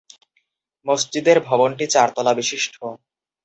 [0.85, 2.75] মসজিদের ভবনটি চারতলা বিশিষ্ট।